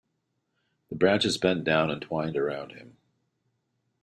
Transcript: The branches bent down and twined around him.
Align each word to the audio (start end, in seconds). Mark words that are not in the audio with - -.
The 0.89 0.95
branches 0.95 1.37
bent 1.37 1.63
down 1.63 1.91
and 1.91 2.01
twined 2.01 2.35
around 2.35 2.71
him. 2.71 2.97